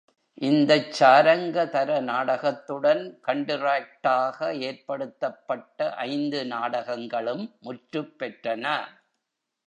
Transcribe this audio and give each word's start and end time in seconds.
இந்தச் 0.41 0.93
சாரங்கதர 0.99 1.99
நாடகத்துடன் 2.01 3.03
கண்டிராக்டாக 3.27 4.37
ஏற்படுத்தப்பட்ட 4.61 5.79
ஐந்து 6.07 6.45
நாடகங்களும் 6.45 7.45
முற்றுப்பெற்றன. 7.61 8.65